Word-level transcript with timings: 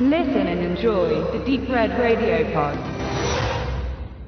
Listen 0.00 0.48
and 0.48 0.60
enjoy 0.60 1.22
the 1.30 1.38
Deep 1.44 1.68
Red 1.68 1.96
Radio 2.00 2.44
Pod. 2.52 2.76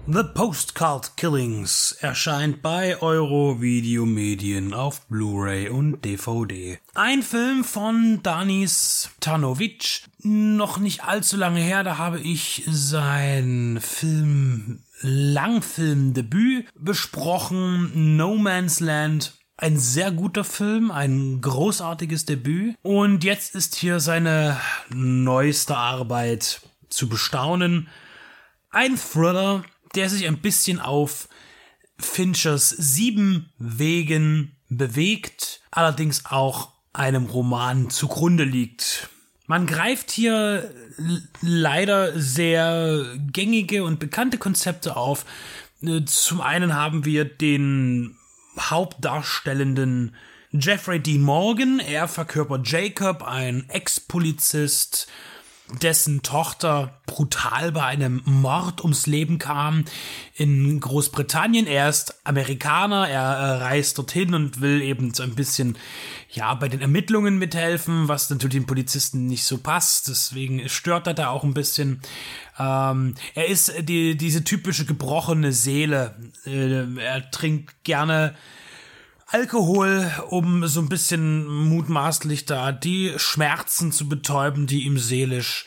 The 0.07 0.23
Postcard 0.23 1.17
Killings 1.17 1.97
erscheint 2.01 2.63
bei 2.63 3.03
Euro 3.03 3.61
Video 3.61 4.07
Medien 4.07 4.73
auf 4.73 5.05
Blu-ray 5.09 5.69
und 5.69 6.05
DVD. 6.05 6.79
Ein 6.95 7.25
Film 7.25 7.65
von 7.65 8.21
Danis 8.23 9.11
Tanovic. 9.19 10.05
Noch 10.23 10.79
nicht 10.79 11.03
allzu 11.03 11.37
lange 11.37 11.59
her, 11.59 11.83
da 11.83 11.99
habe 11.99 12.21
ich 12.21 12.63
sein 12.69 13.81
Film 13.83 14.85
Langfilmdebüt 15.01 16.67
besprochen, 16.79 18.17
No 18.17 18.37
Man's 18.37 18.79
Land. 18.79 19.36
Ein 19.59 19.79
sehr 19.79 20.11
guter 20.11 20.45
Film, 20.45 20.91
ein 20.91 21.41
großartiges 21.41 22.27
Debüt. 22.27 22.77
Und 22.83 23.25
jetzt 23.25 23.55
ist 23.55 23.75
hier 23.75 24.01
seine 24.01 24.61
neueste 24.91 25.77
Arbeit 25.77 26.61
zu 26.91 27.09
bestaunen. 27.09 27.89
Ein 28.71 28.99
Thriller, 28.99 29.65
der 29.95 30.11
sich 30.11 30.27
ein 30.27 30.43
bisschen 30.43 30.79
auf 30.79 31.29
Finchers 31.99 32.69
sieben 32.69 33.51
Wegen 33.59 34.57
bewegt, 34.69 35.63
allerdings 35.71 36.27
auch 36.27 36.73
einem 36.93 37.25
Roman 37.25 37.89
zugrunde 37.89 38.45
liegt. 38.45 39.09
Man 39.47 39.67
greift 39.67 40.11
hier 40.11 40.71
leider 41.41 42.21
sehr 42.21 43.07
gängige 43.33 43.85
und 43.85 44.01
bekannte 44.01 44.37
Konzepte 44.37 44.97
auf. 44.97 45.25
Zum 46.07 46.41
einen 46.43 46.75
haben 46.75 47.07
wir 47.07 47.25
den 47.25 48.19
Hauptdarstellenden 48.59 50.15
Jeffrey 50.51 51.01
Dean 51.01 51.23
Morgan. 51.23 51.79
Er 51.81 52.09
verkörpert 52.09 52.69
Jacob, 52.69 53.23
ein 53.23 53.69
Ex-Polizist, 53.69 55.09
dessen 55.83 56.23
Tochter 56.23 57.01
brutal 57.07 57.73
bei 57.73 57.83
einem 57.83 58.23
Mord 58.25 58.83
ums 58.83 59.07
Leben 59.07 59.39
kam 59.39 59.85
in 60.35 60.79
Großbritannien. 60.79 61.67
Er 61.67 61.89
ist 61.89 62.15
Amerikaner, 62.25 63.09
er 63.09 63.23
äh, 63.23 63.63
reist 63.63 63.99
dorthin 63.99 64.35
und 64.35 64.61
will 64.61 64.81
eben 64.81 65.13
so 65.13 65.23
ein 65.23 65.35
bisschen 65.35 65.77
ja 66.31 66.55
bei 66.55 66.69
den 66.69 66.81
Ermittlungen 66.81 67.39
mithelfen, 67.39 68.09
was 68.09 68.31
natürlich 68.31 68.57
den 68.57 68.67
Polizisten 68.67 69.27
nicht 69.27 69.45
so 69.45 69.59
passt. 69.59 70.09
Deswegen 70.09 70.69
stört 70.69 71.07
er 71.09 71.15
da 71.15 71.29
auch 71.29 71.43
ein 71.43 71.55
bisschen. 71.55 72.01
Ähm, 72.59 73.15
er 73.35 73.49
ist 73.49 73.73
die, 73.89 74.17
diese 74.17 74.45
typische 74.45 74.85
gebrochene 74.85 75.53
Seele. 75.53 76.15
Äh, 76.45 77.01
er 77.01 77.31
trinkt 77.31 77.83
gerne 77.83 78.35
Alkohol, 79.29 80.09
um 80.29 80.69
so 80.69 80.81
ein 80.81 80.89
bisschen 80.89 81.47
mutmaßlich 81.47 82.45
da 82.45 82.71
die 82.71 83.13
Schmerzen 83.17 83.91
zu 83.91 84.09
betäuben, 84.09 84.69
die 84.69 84.85
ihm 84.85 84.99
seelisch 84.99 85.67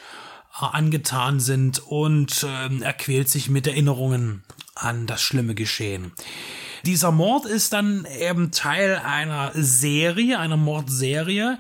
äh, 0.62 0.66
angetan 0.66 1.42
sind 1.42 1.80
und 1.80 2.44
äh, 2.44 2.82
er 2.82 2.94
quält 2.94 3.28
sich 3.28 3.50
mit 3.50 3.68
Erinnerungen 3.68 4.44
an 4.76 5.08
das 5.08 5.22
schlimme 5.22 5.56
Geschehen. 5.56 6.14
Dieser 6.86 7.12
Mord 7.12 7.46
ist 7.46 7.74
dann 7.74 8.08
eben 8.18 8.52
Teil 8.52 9.02
einer 9.04 9.52
Serie, 9.54 10.40
einer 10.40 10.56
Mordserie 10.56 11.60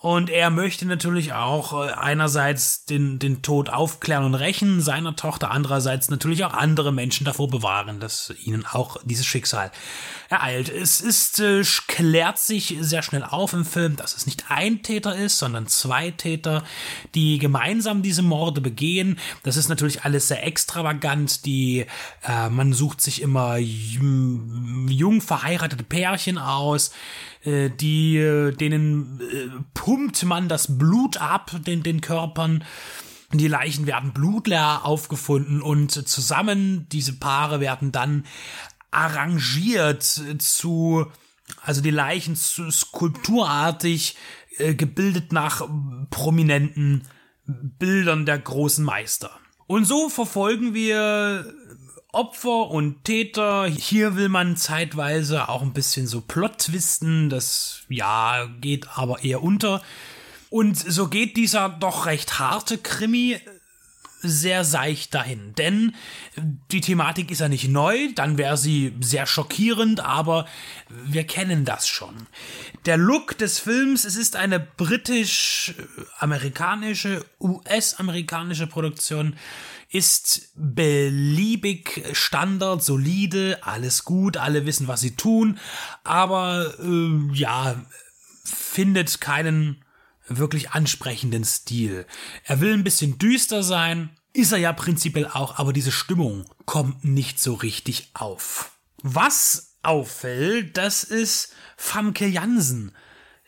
und 0.00 0.30
er 0.30 0.48
möchte 0.48 0.86
natürlich 0.86 1.34
auch 1.34 1.74
äh, 1.74 1.90
einerseits 1.92 2.86
den, 2.86 3.18
den 3.18 3.42
Tod 3.42 3.68
aufklären 3.68 4.24
und 4.24 4.34
rächen 4.34 4.80
seiner 4.80 5.14
Tochter, 5.14 5.50
andererseits 5.50 6.08
natürlich 6.08 6.42
auch 6.42 6.54
andere 6.54 6.90
Menschen 6.90 7.26
davor 7.26 7.48
bewahren, 7.48 8.00
dass 8.00 8.32
ihnen 8.42 8.64
auch 8.64 8.96
dieses 9.04 9.26
Schicksal 9.26 9.70
ereilt. 10.30 10.70
Es 10.70 11.02
ist, 11.02 11.38
äh, 11.40 11.62
klärt 11.86 12.38
sich 12.38 12.78
sehr 12.80 13.02
schnell 13.02 13.24
auf 13.24 13.52
im 13.52 13.66
Film, 13.66 13.96
dass 13.96 14.16
es 14.16 14.24
nicht 14.24 14.44
ein 14.48 14.82
Täter 14.82 15.14
ist, 15.14 15.36
sondern 15.36 15.66
zwei 15.66 16.12
Täter, 16.12 16.64
die 17.14 17.38
gemeinsam 17.38 18.00
diese 18.00 18.22
Morde 18.22 18.62
begehen. 18.62 19.18
Das 19.42 19.58
ist 19.58 19.68
natürlich 19.68 20.02
alles 20.04 20.28
sehr 20.28 20.46
extravagant. 20.46 21.44
Die, 21.44 21.84
äh, 22.26 22.48
man 22.48 22.72
sucht 22.72 23.02
sich 23.02 23.20
immer 23.20 23.58
jung 23.58 25.20
verheiratete 25.20 25.84
Pärchen 25.84 26.38
aus 26.38 26.90
äh, 27.42 27.70
die, 27.70 28.18
äh, 28.18 28.52
denen 28.52 29.18
äh, 29.20 29.48
pumpt 29.90 30.22
man 30.22 30.48
das 30.48 30.78
Blut 30.78 31.16
ab, 31.16 31.50
den, 31.66 31.82
den 31.82 32.00
Körpern. 32.00 32.62
Die 33.32 33.48
Leichen 33.48 33.88
werden 33.88 34.12
blutleer 34.12 34.84
aufgefunden 34.84 35.62
und 35.62 35.90
zusammen, 36.08 36.86
diese 36.90 37.14
Paare 37.14 37.58
werden 37.58 37.90
dann 37.90 38.24
arrangiert 38.92 40.04
zu, 40.04 41.06
also 41.62 41.80
die 41.80 41.90
Leichen 41.90 42.36
zu 42.36 42.70
skulpturartig 42.70 44.16
äh, 44.58 44.76
gebildet 44.76 45.32
nach 45.32 45.68
prominenten 46.10 47.02
Bildern 47.44 48.26
der 48.26 48.38
großen 48.38 48.84
Meister. 48.84 49.40
Und 49.66 49.86
so 49.86 50.08
verfolgen 50.08 50.72
wir 50.72 51.52
Opfer 52.12 52.70
und 52.70 53.04
Täter. 53.04 53.66
Hier 53.66 54.16
will 54.16 54.28
man 54.28 54.56
zeitweise 54.56 55.48
auch 55.48 55.62
ein 55.62 55.72
bisschen 55.72 56.06
so 56.06 56.20
Plot-twisten. 56.20 57.30
Das, 57.30 57.82
ja, 57.88 58.48
geht 58.60 58.88
aber 58.96 59.22
eher 59.22 59.42
unter. 59.42 59.82
Und 60.50 60.76
so 60.76 61.08
geht 61.08 61.36
dieser 61.36 61.68
doch 61.68 62.06
recht 62.06 62.38
harte 62.38 62.78
Krimi 62.78 63.38
sehr 64.22 64.64
seicht 64.64 65.14
dahin. 65.14 65.54
Denn 65.54 65.94
die 66.70 66.80
Thematik 66.80 67.30
ist 67.30 67.40
ja 67.40 67.48
nicht 67.48 67.68
neu, 67.68 68.08
dann 68.14 68.38
wäre 68.38 68.56
sie 68.56 68.94
sehr 69.00 69.26
schockierend, 69.26 70.00
aber 70.00 70.46
wir 70.88 71.24
kennen 71.24 71.64
das 71.64 71.88
schon. 71.88 72.14
Der 72.86 72.96
Look 72.96 73.36
des 73.38 73.58
Films, 73.58 74.04
es 74.04 74.14
ist 74.16 74.36
eine 74.36 74.60
britisch-amerikanische, 74.60 77.24
US-amerikanische 77.40 78.66
Produktion 78.66 79.36
ist 79.92 80.52
beliebig 80.54 82.04
Standard, 82.12 82.82
solide, 82.82 83.58
alles 83.62 84.04
gut, 84.04 84.36
alle 84.36 84.64
wissen, 84.64 84.86
was 84.86 85.00
sie 85.00 85.16
tun, 85.16 85.58
aber 86.04 86.74
äh, 86.78 87.36
ja, 87.36 87.84
findet 88.44 89.20
keinen 89.20 89.84
wirklich 90.38 90.70
ansprechenden 90.70 91.44
Stil. 91.44 92.06
Er 92.44 92.60
will 92.60 92.72
ein 92.72 92.84
bisschen 92.84 93.18
düster 93.18 93.62
sein, 93.62 94.10
ist 94.32 94.52
er 94.52 94.58
ja 94.58 94.72
prinzipiell 94.72 95.26
auch, 95.26 95.58
aber 95.58 95.72
diese 95.72 95.92
Stimmung 95.92 96.44
kommt 96.64 97.04
nicht 97.04 97.40
so 97.40 97.54
richtig 97.54 98.10
auf. 98.14 98.72
Was 99.02 99.76
auffällt, 99.82 100.76
das 100.76 101.04
ist 101.04 101.54
Famke 101.76 102.26
Jansen, 102.26 102.92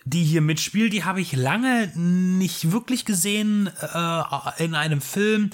die 0.05 0.25
hier 0.25 0.41
mitspielt. 0.41 0.93
Die 0.93 1.05
habe 1.05 1.21
ich 1.21 1.33
lange 1.33 1.93
nicht 1.97 2.73
wirklich 2.73 3.05
gesehen 3.05 3.71
äh, 3.81 4.23
in 4.59 4.75
einem 4.75 5.01
Film 5.01 5.51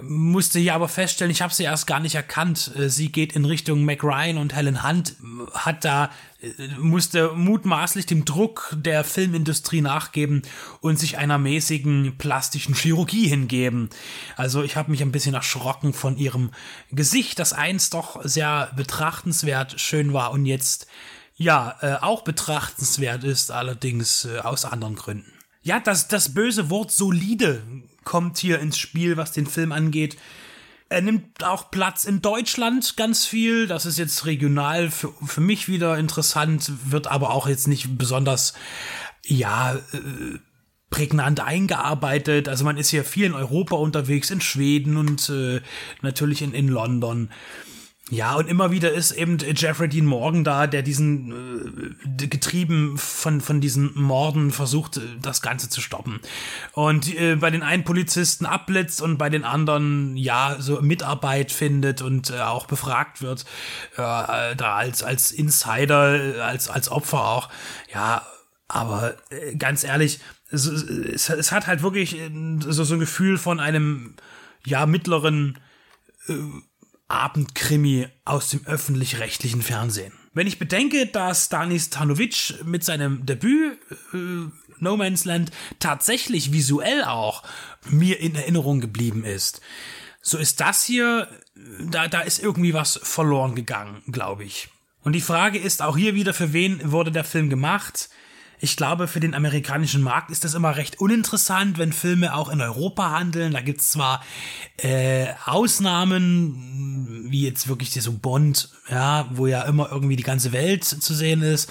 musste 0.00 0.58
hier 0.58 0.74
aber 0.74 0.88
feststellen, 0.88 1.30
ich 1.30 1.42
habe 1.42 1.54
sie 1.54 1.64
erst 1.64 1.86
gar 1.86 2.00
nicht 2.00 2.14
erkannt. 2.14 2.72
Äh, 2.76 2.88
sie 2.88 3.12
geht 3.12 3.34
in 3.34 3.44
Richtung 3.44 3.84
Mac 3.84 4.02
Ryan 4.02 4.38
und 4.38 4.54
Helen 4.54 4.82
Hunt, 4.82 5.16
hat 5.52 5.84
da 5.84 6.10
äh, 6.40 6.48
musste 6.78 7.32
mutmaßlich 7.34 8.06
dem 8.06 8.24
Druck 8.24 8.76
der 8.76 9.04
Filmindustrie 9.04 9.80
nachgeben 9.80 10.42
und 10.80 10.98
sich 10.98 11.18
einer 11.18 11.38
mäßigen 11.38 12.16
plastischen 12.18 12.74
Chirurgie 12.74 13.28
hingeben. 13.28 13.88
Also 14.36 14.62
ich 14.62 14.76
habe 14.76 14.90
mich 14.90 15.02
ein 15.02 15.12
bisschen 15.12 15.34
erschrocken 15.34 15.92
von 15.92 16.16
ihrem 16.16 16.50
Gesicht, 16.90 17.38
das 17.38 17.52
einst 17.52 17.94
doch 17.94 18.20
sehr 18.24 18.72
betrachtenswert 18.76 19.80
schön 19.80 20.12
war 20.12 20.32
und 20.32 20.46
jetzt 20.46 20.88
ja 21.36 21.76
äh, 21.80 21.94
auch 22.00 22.22
betrachtenswert 22.22 23.24
ist, 23.24 23.50
allerdings 23.50 24.24
äh, 24.24 24.38
aus 24.38 24.64
anderen 24.64 24.96
Gründen. 24.96 25.32
Ja, 25.62 25.80
das, 25.80 26.08
das 26.08 26.34
böse 26.34 26.68
Wort 26.68 26.92
solide 26.92 27.62
kommt 28.04 28.38
hier 28.38 28.58
ins 28.58 28.78
Spiel, 28.78 29.16
was 29.16 29.32
den 29.32 29.46
Film 29.46 29.72
angeht. 29.72 30.16
Er 30.88 31.00
nimmt 31.00 31.42
auch 31.44 31.70
Platz 31.70 32.04
in 32.04 32.22
Deutschland 32.22 32.96
ganz 32.96 33.24
viel. 33.26 33.66
Das 33.66 33.86
ist 33.86 33.98
jetzt 33.98 34.26
regional 34.26 34.90
für, 34.90 35.12
für 35.24 35.40
mich 35.40 35.68
wieder 35.68 35.98
interessant, 35.98 36.70
wird 36.90 37.06
aber 37.06 37.30
auch 37.30 37.48
jetzt 37.48 37.68
nicht 37.68 37.98
besonders, 37.98 38.54
ja, 39.24 39.74
äh, 39.74 40.38
prägnant 40.90 41.40
eingearbeitet. 41.40 42.48
Also 42.48 42.64
man 42.64 42.76
ist 42.76 42.90
hier 42.90 43.04
viel 43.04 43.24
in 43.24 43.34
Europa 43.34 43.74
unterwegs, 43.74 44.30
in 44.30 44.40
Schweden 44.40 44.96
und 44.96 45.28
äh, 45.28 45.60
natürlich 46.02 46.42
in, 46.42 46.54
in 46.54 46.68
London. 46.68 47.30
Ja, 48.10 48.34
und 48.34 48.48
immer 48.48 48.70
wieder 48.70 48.92
ist 48.92 49.12
eben 49.12 49.38
Jeffrey 49.38 49.88
Dean 49.88 50.04
Morgan 50.04 50.44
da, 50.44 50.66
der 50.66 50.82
diesen, 50.82 51.96
äh, 52.20 52.26
getrieben 52.26 52.98
von, 52.98 53.40
von 53.40 53.62
diesen 53.62 53.98
Morden 53.98 54.50
versucht, 54.50 55.00
das 55.22 55.40
Ganze 55.40 55.70
zu 55.70 55.80
stoppen. 55.80 56.20
Und 56.72 57.14
äh, 57.18 57.36
bei 57.36 57.50
den 57.50 57.62
einen 57.62 57.84
Polizisten 57.84 58.44
abblitzt 58.44 59.00
und 59.00 59.16
bei 59.16 59.30
den 59.30 59.44
anderen, 59.44 60.18
ja, 60.18 60.56
so 60.58 60.82
Mitarbeit 60.82 61.50
findet 61.50 62.02
und 62.02 62.28
äh, 62.28 62.40
auch 62.40 62.66
befragt 62.66 63.22
wird, 63.22 63.46
äh, 63.94 64.54
da 64.54 64.74
als, 64.76 65.02
als 65.02 65.32
Insider, 65.32 66.44
als, 66.44 66.68
als 66.68 66.90
Opfer 66.90 67.24
auch. 67.24 67.48
Ja, 67.94 68.26
aber 68.68 69.14
äh, 69.30 69.56
ganz 69.56 69.82
ehrlich, 69.82 70.20
es, 70.50 70.66
es, 70.66 71.30
es 71.30 71.52
hat 71.52 71.66
halt 71.66 71.82
wirklich 71.82 72.18
äh, 72.20 72.30
so, 72.60 72.84
so 72.84 72.94
ein 72.94 73.00
Gefühl 73.00 73.38
von 73.38 73.60
einem, 73.60 74.16
ja, 74.66 74.84
mittleren, 74.84 75.58
äh, 76.28 76.34
Abendkrimi 77.08 78.08
aus 78.24 78.50
dem 78.50 78.66
öffentlich-rechtlichen 78.66 79.62
Fernsehen. 79.62 80.12
Wenn 80.32 80.46
ich 80.46 80.58
bedenke, 80.58 81.06
dass 81.06 81.48
Danis 81.48 81.90
Tanovic 81.90 82.54
mit 82.64 82.84
seinem 82.84 83.24
Debüt 83.24 83.78
äh, 84.12 84.48
No 84.80 84.96
Man's 84.96 85.24
Land 85.24 85.52
tatsächlich 85.78 86.52
visuell 86.52 87.04
auch 87.04 87.42
mir 87.88 88.20
in 88.20 88.34
Erinnerung 88.34 88.80
geblieben 88.80 89.24
ist. 89.24 89.60
So 90.20 90.38
ist 90.38 90.60
das 90.60 90.82
hier, 90.82 91.28
da, 91.80 92.08
da 92.08 92.20
ist 92.20 92.42
irgendwie 92.42 92.74
was 92.74 92.98
verloren 93.02 93.54
gegangen, 93.54 94.02
glaube 94.10 94.44
ich. 94.44 94.68
Und 95.02 95.12
die 95.12 95.20
Frage 95.20 95.58
ist 95.58 95.82
auch 95.82 95.96
hier 95.96 96.14
wieder, 96.14 96.32
für 96.32 96.52
wen 96.52 96.90
wurde 96.90 97.12
der 97.12 97.24
Film 97.24 97.50
gemacht? 97.50 98.08
Ich 98.60 98.76
glaube, 98.76 99.08
für 99.08 99.20
den 99.20 99.34
amerikanischen 99.34 100.02
Markt 100.02 100.30
ist 100.30 100.44
das 100.44 100.54
immer 100.54 100.76
recht 100.76 101.00
uninteressant, 101.00 101.78
wenn 101.78 101.92
Filme 101.92 102.34
auch 102.34 102.48
in 102.48 102.60
Europa 102.60 103.10
handeln. 103.10 103.52
Da 103.52 103.60
gibt's 103.60 103.90
zwar 103.90 104.22
äh, 104.76 105.26
Ausnahmen, 105.44 107.26
wie 107.30 107.42
jetzt 107.42 107.68
wirklich 107.68 107.90
so 107.90 108.12
Bond, 108.12 108.70
ja, 108.88 109.28
wo 109.32 109.46
ja 109.46 109.62
immer 109.62 109.90
irgendwie 109.90 110.16
die 110.16 110.22
ganze 110.22 110.52
Welt 110.52 110.84
zu 110.84 111.14
sehen 111.14 111.42
ist. 111.42 111.70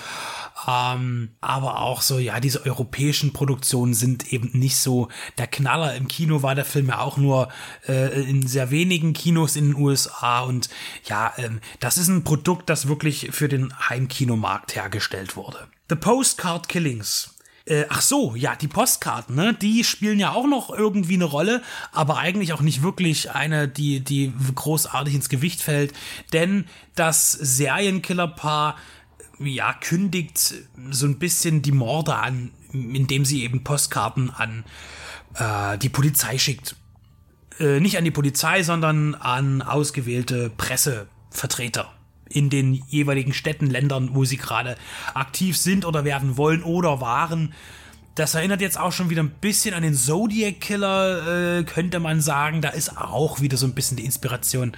Ähm, 0.67 1.31
aber 1.41 1.81
auch 1.81 2.01
so, 2.01 2.19
ja, 2.19 2.39
diese 2.39 2.65
europäischen 2.65 3.33
Produktionen 3.33 3.93
sind 3.93 4.31
eben 4.31 4.51
nicht 4.53 4.77
so 4.77 5.09
der 5.37 5.47
Knaller. 5.47 5.95
Im 5.95 6.07
Kino 6.07 6.41
war 6.41 6.55
der 6.55 6.65
Film 6.65 6.87
ja 6.87 6.99
auch 6.99 7.17
nur 7.17 7.49
äh, 7.87 8.21
in 8.21 8.47
sehr 8.47 8.71
wenigen 8.71 9.13
Kinos 9.13 9.55
in 9.55 9.71
den 9.71 9.75
USA 9.75 10.41
und 10.41 10.69
ja, 11.05 11.33
ähm, 11.37 11.59
das 11.79 11.97
ist 11.97 12.07
ein 12.07 12.23
Produkt, 12.23 12.69
das 12.69 12.87
wirklich 12.87 13.29
für 13.31 13.49
den 13.49 13.73
Heimkinomarkt 13.89 14.75
hergestellt 14.75 15.35
wurde. 15.35 15.67
The 15.89 15.95
Postcard 15.95 16.67
Killings 16.67 17.33
äh, 17.65 17.85
ach 17.89 18.01
so, 18.01 18.35
ja, 18.35 18.55
die 18.55 18.67
Postkarten, 18.67 19.35
ne, 19.35 19.53
die 19.53 19.83
spielen 19.83 20.19
ja 20.19 20.33
auch 20.33 20.47
noch 20.47 20.69
irgendwie 20.69 21.13
eine 21.13 21.23
Rolle, 21.23 21.61
aber 21.93 22.17
eigentlich 22.17 22.51
auch 22.51 22.61
nicht 22.61 22.83
wirklich 22.83 23.31
eine, 23.31 23.69
die, 23.69 24.01
die 24.01 24.33
großartig 24.53 25.13
ins 25.15 25.29
Gewicht 25.29 25.61
fällt, 25.61 25.93
denn 26.33 26.65
das 26.95 27.31
Serienkillerpaar 27.31 28.75
ja, 29.39 29.73
kündigt 29.73 30.53
so 30.91 31.05
ein 31.05 31.19
bisschen 31.19 31.61
die 31.61 31.71
Morde 31.71 32.15
an, 32.15 32.51
indem 32.71 33.25
sie 33.25 33.43
eben 33.43 33.63
Postkarten 33.63 34.29
an 34.29 34.63
äh, 35.35 35.77
die 35.77 35.89
Polizei 35.89 36.37
schickt. 36.37 36.75
Äh, 37.59 37.79
nicht 37.79 37.97
an 37.97 38.03
die 38.03 38.11
Polizei, 38.11 38.63
sondern 38.63 39.15
an 39.15 39.61
ausgewählte 39.61 40.49
Pressevertreter 40.49 41.91
in 42.33 42.49
den 42.49 42.83
jeweiligen 42.87 43.33
Städten, 43.33 43.67
Ländern, 43.67 44.11
wo 44.13 44.25
sie 44.25 44.37
gerade 44.37 44.75
aktiv 45.13 45.57
sind 45.57 45.85
oder 45.85 46.03
werden 46.03 46.37
wollen 46.37 46.63
oder 46.63 47.01
waren. 47.01 47.53
Das 48.15 48.35
erinnert 48.35 48.61
jetzt 48.61 48.79
auch 48.79 48.91
schon 48.91 49.09
wieder 49.09 49.23
ein 49.23 49.33
bisschen 49.41 49.73
an 49.73 49.81
den 49.81 49.95
Zodiac 49.95 50.61
Killer, 50.61 51.59
äh, 51.59 51.63
könnte 51.63 51.99
man 51.99 52.21
sagen. 52.21 52.61
Da 52.61 52.69
ist 52.69 52.97
auch 52.97 53.41
wieder 53.41 53.57
so 53.57 53.65
ein 53.65 53.73
bisschen 53.73 53.97
die 53.97 54.05
Inspiration 54.05 54.77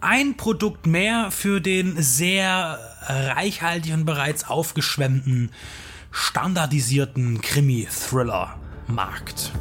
ein 0.00 0.36
Produkt 0.36 0.86
mehr 0.86 1.30
für 1.30 1.60
den 1.60 1.94
sehr 2.00 2.78
reichhaltigen, 3.08 4.04
bereits 4.04 4.48
aufgeschwemmten, 4.48 5.52
standardisierten 6.10 7.40
Krimi-Thriller-Markt. 7.40 9.52